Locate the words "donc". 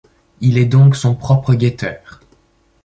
0.65-0.95